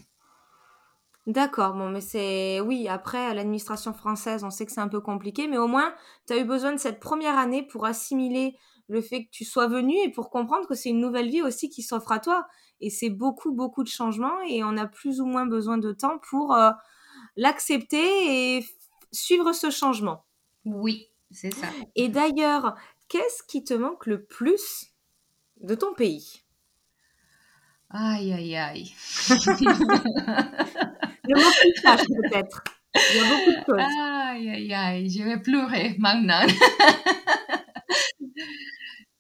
D'accord, 1.32 1.76
bon, 1.76 1.90
mais 1.90 2.02
c'est... 2.02 2.60
Oui, 2.60 2.90
après, 2.90 3.34
l'administration 3.34 3.94
française, 3.94 4.44
on 4.44 4.50
sait 4.50 4.66
que 4.66 4.72
c'est 4.74 4.82
un 4.82 4.90
peu 4.90 5.00
compliqué, 5.00 5.48
mais 5.48 5.58
au 5.58 5.68
moins, 5.68 5.94
tu 6.28 6.34
as 6.34 6.38
eu 6.38 6.44
besoin 6.44 6.74
de 6.74 6.78
cette 6.78 7.00
première 7.00 7.38
année 7.38 7.66
pour 7.66 7.86
assimiler 7.86 8.58
le 8.90 9.02
fait 9.02 9.24
que 9.24 9.30
tu 9.32 9.46
sois 9.46 9.68
venu 9.68 9.96
et 10.04 10.12
pour 10.12 10.30
comprendre 10.30 10.68
que 10.68 10.76
c'est 10.76 10.90
une 10.90 11.00
nouvelle 11.00 11.30
vie 11.30 11.42
aussi 11.42 11.70
qui 11.70 11.84
s'offre 11.84 12.12
à 12.12 12.20
toi. 12.20 12.48
Et 12.82 12.90
c'est 12.90 13.10
beaucoup, 13.10 13.54
beaucoup 13.54 13.84
de 13.84 13.88
changements 13.88 14.42
et 14.42 14.62
on 14.66 14.76
a 14.76 14.88
plus 14.88 15.22
ou 15.22 15.26
moins 15.26 15.46
besoin 15.46 15.78
de 15.78 15.94
temps 15.94 16.20
pour 16.30 16.54
euh, 16.54 16.72
l'accepter 17.38 18.58
et 18.58 18.66
suivre 19.14 19.54
ce 19.54 19.70
changement. 19.70 20.26
Oui, 20.66 21.08
c'est 21.30 21.54
ça. 21.54 21.68
Et 21.96 22.10
d'ailleurs, 22.10 22.76
qu'est-ce 23.08 23.44
qui 23.44 23.64
te 23.64 23.74
manque 23.74 24.06
le 24.06 24.26
plus 24.26 24.88
de 25.62 25.76
ton 25.76 25.94
pays? 25.94 26.44
Aïe, 27.94 28.34
aïe, 28.34 28.56
aïe. 28.56 28.92
Le 31.28 31.36
mot 31.36 31.52
qui 31.62 31.74
fâche, 31.82 32.06
peut-être. 32.08 32.64
Il 32.96 33.16
y 33.16 33.20
a 33.20 33.24
beaucoup 33.24 33.52
de 33.52 33.64
choses. 33.66 33.80
Aïe, 33.80 34.50
aïe, 34.50 34.74
aïe, 34.74 35.10
je 35.10 35.24
vais 35.24 35.40
pleurer 35.40 35.96
maintenant. 36.00 36.46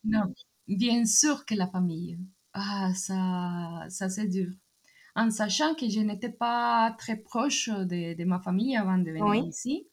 non, 0.04 0.34
bien 0.68 1.06
sûr 1.06 1.46
que 1.46 1.56
la 1.56 1.68
famille. 1.68 2.18
Ah, 2.54 2.92
ça, 2.96 3.86
ça 3.90 4.10
c'est 4.10 4.28
dur. 4.28 4.50
En 5.16 5.30
sachant 5.30 5.76
que 5.76 5.90
je 5.90 6.00
n'étais 6.00 6.30
pas 6.30 6.96
très 6.98 7.18
proche 7.18 7.70
de, 7.70 8.14
de, 8.16 8.24
ma 8.26 8.40
famille 8.40 8.78
avant 8.78 8.98
de 8.98 9.12
venir 9.12 9.26
Oui. 9.26 9.48
ici. 9.48 9.88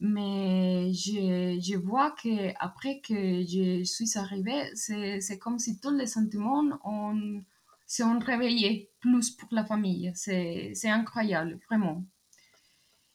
Mais 0.00 0.92
je, 0.94 1.58
je 1.60 1.76
vois 1.76 2.12
que 2.12 2.52
après 2.58 3.00
que 3.00 3.42
je 3.42 3.84
suis 3.84 4.16
arrivée, 4.16 4.70
c'est 4.74 5.38
comme 5.38 5.58
si 5.58 5.78
tous 5.78 5.94
les 5.94 6.06
sentiments 6.06 6.64
ont, 6.84 7.42
se 7.90 8.04
sont 8.04 8.20
réveillés 8.20 8.88
plus 9.00 9.32
pour 9.32 9.48
la 9.50 9.64
famille. 9.64 10.12
C'est 10.14 10.88
incroyable, 10.88 11.58
vraiment. 11.68 12.04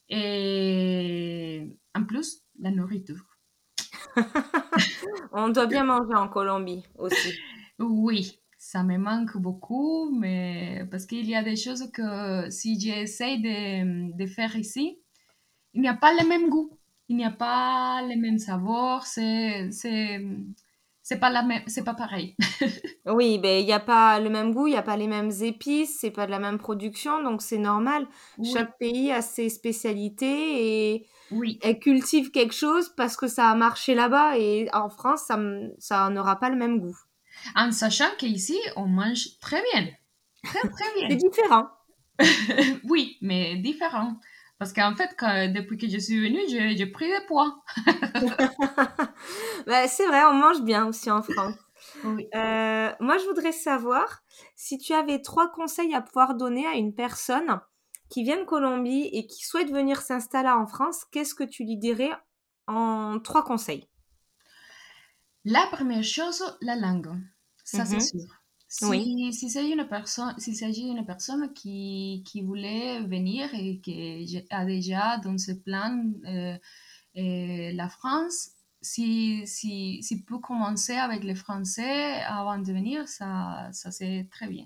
Et 0.10 1.79
en 1.96 2.03
plus, 2.03 2.41
la 2.60 2.72
nourriture. 2.72 3.25
On 5.32 5.48
doit 5.48 5.67
bien 5.67 5.86
manger 5.86 6.15
en 6.15 6.27
Colombie 6.27 6.84
aussi. 6.98 7.39
Oui, 7.79 8.41
ça 8.58 8.84
me 8.84 8.98
manque 8.98 9.38
beaucoup, 9.38 10.12
mais 10.12 10.86
parce 10.91 11.05
qu'il 11.05 11.25
y 11.25 11.36
a 11.36 11.44
des 11.44 11.55
choses 11.55 11.89
que 11.94 12.50
si 12.50 12.77
j'essaie 12.77 13.38
de, 13.38 14.13
de 14.17 14.25
faire 14.25 14.58
ici, 14.58 15.00
il 15.74 15.82
n'y 15.82 15.88
a 15.88 15.94
pas 15.94 16.12
le 16.12 16.27
même 16.27 16.50
goût, 16.50 16.77
il 17.08 17.15
n'y 17.15 17.25
a 17.25 17.32
pas 17.32 18.01
le 18.01 18.20
même 18.20 18.39
savoir, 18.39 19.08
c'est 19.08 19.70
c'est 21.05 21.15
c'est 21.15 21.19
pas 21.19 21.29
la 21.29 21.43
même, 21.43 21.63
c'est 21.67 21.83
pas 21.83 21.93
pareil. 21.93 22.35
Oui, 23.07 23.38
ben 23.38 23.59
il 23.62 23.65
n'y 23.65 23.71
a 23.74 23.79
pas 23.79 24.19
le 24.19 24.29
même 24.31 24.51
goût, 24.53 24.65
il 24.67 24.71
n'y 24.71 24.77
a 24.77 24.81
pas 24.81 24.97
les 24.97 25.07
mêmes 25.07 25.31
épices, 25.41 26.00
c'est 26.00 26.09
pas 26.12 26.25
de 26.25 26.31
la 26.31 26.39
même 26.39 26.57
production, 26.57 27.21
donc 27.21 27.41
c'est 27.43 27.59
normal. 27.59 28.07
Oui, 28.38 28.50
Chaque 28.51 28.77
pays 28.79 29.12
a 29.12 29.21
ses 29.21 29.50
spécialités 29.50 30.93
et 30.95 31.07
oui, 31.29 31.59
elle 31.62 31.79
cultive 31.79 32.31
quelque 32.31 32.53
chose 32.55 32.89
parce 32.97 33.15
que 33.15 33.27
ça 33.27 33.50
a 33.51 33.55
marché 33.55 33.93
là-bas 33.93 34.38
et 34.39 34.69
en 34.74 34.89
France, 34.89 35.24
ça, 35.27 35.39
ça 35.77 36.09
n'aura 36.09 36.39
pas 36.39 36.50
le 36.50 36.55
même 36.55 36.79
goût. 36.79 36.97
en 37.55 37.71
sachant 37.71 38.15
qu'ici 38.17 38.57
on 38.75 38.85
mange 38.88 39.39
très 39.39 39.62
bien, 39.74 39.88
très 40.43 40.62
très 40.69 40.91
C'est 41.09 41.15
bien. 41.15 41.17
différent. 41.17 41.67
Oui, 42.83 43.17
mais 43.21 43.57
différent. 43.57 44.17
Parce 44.57 44.71
qu'en 44.74 44.95
fait, 44.95 45.09
quand- 45.17 45.51
depuis 45.53 45.77
que 45.77 45.88
je 45.88 45.97
suis 45.97 46.19
venue, 46.19 46.39
j'ai 46.47 46.85
pris 46.88 47.07
des 47.07 47.25
poids. 47.27 47.62
Ben, 49.67 49.88
c'est 49.88 50.07
vrai, 50.07 50.24
on 50.25 50.33
mange 50.33 50.62
bien 50.62 50.85
aussi 50.88 51.12
en 51.12 51.21
France. 51.21 51.55
Oui. 52.03 52.27
Euh, 52.35 52.91
moi, 53.00 53.17
je 53.17 53.25
voudrais 53.25 53.51
savoir 53.51 54.21
si 54.55 54.77
tu 54.77 54.93
avais 54.93 55.21
trois 55.21 55.51
conseils 55.51 55.93
à 55.93 56.01
pouvoir 56.01 56.35
donner 56.35 56.65
à 56.65 56.74
une 56.74 56.93
personne 56.95 57.59
qui 58.09 58.24
vient 58.24 58.39
de 58.39 58.45
Colombie 58.45 59.09
et 59.12 59.27
qui 59.27 59.43
souhaite 59.45 59.71
venir 59.71 60.01
s'installer 60.01 60.50
en 60.50 60.67
France, 60.67 61.05
qu'est-ce 61.12 61.35
que 61.35 61.43
tu 61.43 61.63
lui 61.63 61.77
dirais 61.77 62.12
en 62.67 63.19
trois 63.19 63.43
conseils? 63.43 63.89
La 65.45 65.67
première 65.71 66.03
chose, 66.03 66.43
la 66.62 66.75
langue. 66.75 67.12
Ça, 67.63 67.85
c'est 67.85 67.97
Mhm. 67.97 68.27
Si, 68.67 69.31
c'est 69.31 69.69
une 69.69 69.88
personne, 69.88 70.34
s'il 70.38 70.55
s'agit 70.55 70.84
d'une 70.84 71.05
personne 71.05 71.53
qui, 71.53 72.24
qui 72.25 72.41
voulait 72.41 73.01
venir 73.01 73.50
et 73.53 73.79
qui 73.79 74.43
a 74.50 74.65
déjà 74.65 75.17
dans 75.19 75.38
ses 75.38 75.62
plans 75.62 76.12
euh, 76.25 76.58
euh, 77.17 77.71
la 77.73 77.89
France, 77.89 78.49
si, 78.82 79.47
si, 79.47 80.04
si 80.04 80.23
peut 80.23 80.39
commencer 80.39 80.95
avec 80.95 81.23
le 81.23 81.36
français 81.36 82.21
avant 82.23 82.58
de 82.58 82.71
venir, 82.71 83.08
ça, 83.08 83.69
ça 83.71 83.91
c'est 83.91 84.28
très 84.32 84.47
bien. 84.47 84.65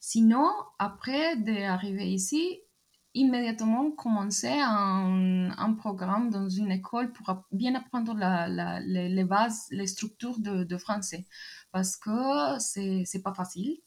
Sinon, 0.00 0.50
après 0.78 1.36
d'arriver 1.36 2.10
ici, 2.10 2.58
immédiatement 3.14 3.90
commencer 3.92 4.48
un, 4.60 5.50
un 5.56 5.74
programme 5.74 6.30
dans 6.30 6.48
une 6.48 6.70
école 6.70 7.12
pour 7.12 7.44
bien 7.52 7.74
apprendre 7.74 8.14
la, 8.14 8.48
la- 8.48 8.80
les, 8.80 9.08
les 9.08 9.24
bases, 9.24 9.66
les 9.70 9.86
structures 9.86 10.38
de, 10.40 10.64
de 10.64 10.76
français. 10.78 11.26
Parce 11.72 11.96
que 11.96 12.58
c'est, 12.60 13.04
c'est 13.06 13.22
pas 13.22 13.34
facile. 13.34 13.78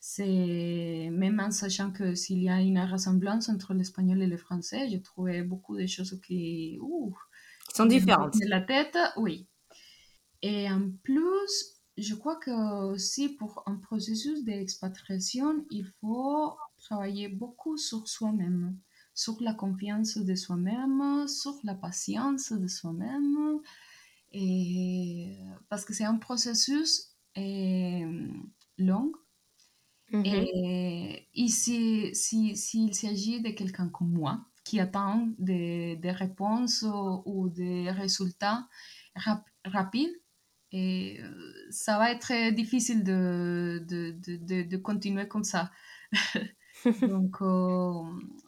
C'est, 0.00 1.10
même 1.12 1.40
en 1.40 1.50
sachant 1.50 1.90
que 1.92 2.14
s'il 2.14 2.42
y 2.42 2.48
a 2.48 2.60
une 2.60 2.80
ressemblance 2.80 3.48
entre 3.48 3.74
l'espagnol 3.74 4.22
et 4.22 4.26
le 4.28 4.36
français, 4.36 4.88
j'ai 4.90 5.02
trouvé 5.02 5.42
beaucoup 5.42 5.76
de 5.76 5.86
choses 5.86 6.20
qui, 6.26 6.78
ouh, 6.80 7.16
sont 7.74 7.86
différentes. 7.86 8.36
la 8.46 8.60
tête, 8.60 8.96
oui. 9.16 9.48
Et 10.42 10.70
en 10.70 10.90
plus, 11.04 11.76
je 11.96 12.14
crois 12.14 12.36
que 12.36 12.50
aussi 12.92 13.28
pour 13.30 13.62
un 13.66 13.76
processus 13.76 14.44
d'expatriation, 14.44 15.64
il 15.70 15.86
faut 16.00 16.56
travailler 16.78 17.28
beaucoup 17.28 17.76
sur 17.76 18.08
soi-même, 18.08 18.78
sur 19.14 19.40
la 19.42 19.54
confiance 19.54 20.16
de 20.18 20.34
soi-même, 20.34 21.26
sur 21.28 21.58
la 21.64 21.74
patience 21.74 22.52
de 22.52 22.66
soi-même. 22.68 23.60
Et 24.32 25.38
parce 25.68 25.84
que 25.84 25.94
c'est 25.94 26.04
un 26.04 26.16
processus 26.16 27.16
euh, 27.38 28.28
long. 28.78 29.12
Mhm. 30.12 30.24
Et 30.24 31.28
ici, 31.34 32.10
si, 32.14 32.56
s'il 32.56 32.94
s'agit 32.94 33.40
de 33.40 33.50
quelqu'un 33.50 33.88
comme 33.88 34.10
moi, 34.12 34.44
qui 34.64 34.80
attend 34.80 35.28
des, 35.38 35.96
des 35.96 36.10
réponses 36.10 36.84
ou, 37.24 37.48
des 37.48 37.90
résultats 37.90 38.68
rap- 39.14 39.48
rapides, 39.64 40.12
et 40.72 41.18
euh, 41.22 41.66
ça 41.70 41.96
va 41.98 42.10
être 42.12 42.50
difficile 42.54 43.02
de, 43.02 43.82
de, 43.88 44.10
de, 44.20 44.62
de 44.68 44.76
continuer 44.76 45.26
comme 45.26 45.44
ça. 45.44 45.70
Donc, 47.04 47.36
euh, 47.42 48.02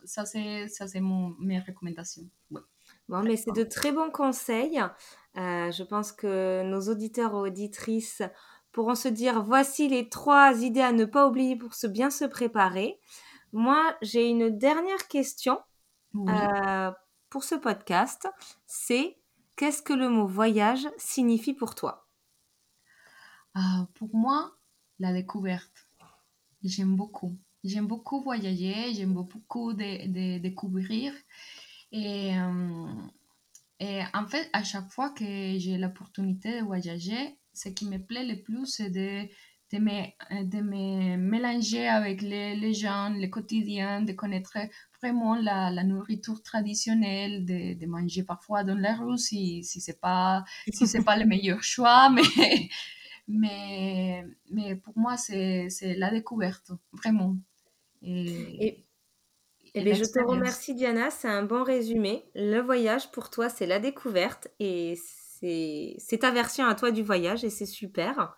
ça, 0.04 0.24
c'est, 0.26 0.68
ça, 0.68 0.86
c'est 0.88 1.00
mon, 1.00 1.34
mes 1.38 1.58
recommandations. 1.60 2.28
Ouais. 2.50 2.60
Bon, 3.08 3.22
mais 3.22 3.36
c'est 3.36 3.52
de 3.52 3.64
très 3.64 3.92
bons 3.92 4.10
conseils. 4.10 4.80
Euh, 5.36 5.70
je 5.70 5.82
pense 5.82 6.12
que 6.12 6.62
nos 6.64 6.80
auditeurs 6.88 7.32
et 7.32 7.48
auditrices 7.50 8.22
pourront 8.72 8.94
se 8.94 9.08
dire, 9.08 9.42
voici 9.42 9.88
les 9.88 10.08
trois 10.08 10.62
idées 10.62 10.80
à 10.80 10.92
ne 10.92 11.04
pas 11.04 11.26
oublier 11.26 11.56
pour 11.56 11.74
se 11.74 11.86
bien 11.86 12.10
se 12.10 12.24
préparer. 12.24 13.00
Moi, 13.52 13.96
j'ai 14.02 14.28
une 14.28 14.50
dernière 14.56 15.08
question 15.08 15.58
Oui. 16.14 16.32
euh, 16.32 16.90
pour 17.30 17.44
ce 17.44 17.56
podcast. 17.56 18.28
C'est 18.66 19.18
qu'est-ce 19.56 19.82
que 19.82 19.92
le 19.92 20.08
mot 20.08 20.26
voyage 20.26 20.86
signifie 20.96 21.54
pour 21.54 21.74
toi? 21.74 22.06
Pour 23.94 24.14
moi, 24.14 24.56
la 24.98 25.12
découverte. 25.12 25.88
J'aime 26.62 26.96
beaucoup. 26.96 27.36
J'aime 27.64 27.86
beaucoup 27.86 28.22
voyager, 28.22 28.94
j'aime 28.94 29.12
beaucoup 29.14 29.74
de, 29.74 30.06
de 30.06 30.38
découvrir. 30.38 31.12
Et, 31.92 32.36
euh, 32.38 32.86
et 33.80 34.00
en 34.14 34.26
fait, 34.26 34.48
à 34.52 34.62
chaque 34.64 34.90
fois 34.90 35.10
que 35.10 35.24
j'ai 35.24 35.78
l'opportunité 35.78 36.60
de 36.60 36.64
voyager, 36.64 37.38
ce 37.52 37.68
qui 37.68 37.86
me 37.86 37.98
plaît 37.98 38.24
le 38.24 38.42
plus, 38.42 38.66
c'est 38.66 38.90
de, 38.90 39.28
de, 39.72 39.78
me, 39.78 40.44
de 40.44 40.60
me 40.60 41.16
mélanger 41.16 41.88
avec 41.88 42.22
les, 42.22 42.56
les 42.56 42.74
gens, 42.74 43.10
le 43.10 43.26
quotidien, 43.28 44.02
de 44.02 44.12
connaître 44.12 44.56
vraiment 45.02 45.34
la, 45.36 45.70
la 45.70 45.84
nourriture 45.84 46.42
traditionnelle, 46.42 47.44
de, 47.46 47.74
de 47.78 47.86
manger 47.86 48.22
parfois 48.22 48.64
dans 48.64 48.76
la 48.78 48.94
rue 48.96 49.18
si, 49.18 49.64
si 49.64 49.80
ce 49.80 49.90
n'est 49.92 49.98
pas, 49.98 50.44
si 50.70 50.86
c'est 50.86 51.02
pas 51.04 51.16
le 51.16 51.26
meilleur 51.26 51.62
choix, 51.62 52.10
mais, 52.10 52.68
mais, 53.28 54.24
mais 54.50 54.76
pour 54.76 54.96
moi, 54.98 55.16
c'est 55.16 55.68
la 55.96 56.10
découverte, 56.10 56.72
vraiment. 56.92 57.36
Et, 58.02 58.84
Et, 59.74 59.80
et 59.80 59.82
bien, 59.82 59.94
je 59.94 60.04
te 60.04 60.20
remercie, 60.20 60.74
Diana. 60.74 61.10
C'est 61.10 61.28
un 61.28 61.42
bon 61.42 61.62
résumé. 61.64 62.30
Le 62.34 62.60
voyage, 62.60 63.10
pour 63.10 63.30
toi, 63.30 63.48
c'est 63.48 63.66
la 63.66 63.78
découverte 63.78 64.48
et 64.58 64.96
c'est 64.96 65.96
c'est 65.98 66.18
ta 66.18 66.30
version 66.30 66.66
à 66.66 66.74
toi 66.74 66.90
du 66.90 67.02
voyage 67.02 67.44
et 67.44 67.50
c'est 67.50 67.66
super. 67.66 68.36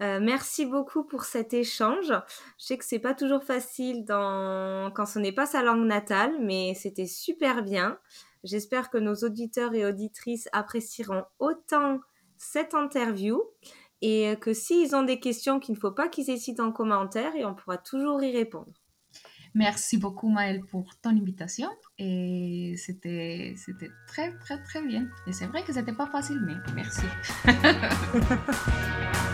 Euh, 0.00 0.18
merci 0.20 0.66
beaucoup 0.66 1.04
pour 1.04 1.24
cet 1.24 1.54
échange. 1.54 2.12
Je 2.58 2.64
sais 2.64 2.78
que 2.78 2.84
c'est 2.84 2.98
pas 2.98 3.14
toujours 3.14 3.44
facile 3.44 4.04
dans... 4.04 4.90
quand 4.94 5.06
ce 5.06 5.20
n'est 5.20 5.32
pas 5.32 5.46
sa 5.46 5.62
langue 5.62 5.86
natale, 5.86 6.32
mais 6.40 6.74
c'était 6.74 7.06
super 7.06 7.62
bien. 7.62 7.98
J'espère 8.42 8.90
que 8.90 8.98
nos 8.98 9.14
auditeurs 9.16 9.74
et 9.74 9.86
auditrices 9.86 10.48
apprécieront 10.52 11.24
autant 11.38 12.00
cette 12.36 12.74
interview 12.74 13.42
et 14.02 14.36
que 14.40 14.52
s'ils 14.52 14.96
ont 14.96 15.04
des 15.04 15.20
questions 15.20 15.60
qu'il 15.60 15.74
ne 15.74 15.80
faut 15.80 15.92
pas 15.92 16.08
qu'ils 16.08 16.30
hésitent 16.30 16.60
en 16.60 16.72
commentaire 16.72 17.36
et 17.36 17.44
on 17.44 17.54
pourra 17.54 17.78
toujours 17.78 18.22
y 18.22 18.32
répondre. 18.36 18.72
Merci 19.54 19.98
beaucoup, 19.98 20.28
Maëlle, 20.28 20.64
pour 20.64 20.96
ton 21.00 21.10
invitation. 21.10 21.68
Et 21.98 22.74
c'était, 22.76 23.54
c'était 23.56 23.90
très, 24.08 24.36
très, 24.38 24.60
très 24.62 24.82
bien. 24.82 25.06
Et 25.26 25.32
c'est 25.32 25.46
vrai 25.46 25.62
que 25.62 25.72
c'était 25.72 25.92
pas 25.92 26.08
facile, 26.08 26.40
mais 26.44 26.54
merci. 26.74 27.06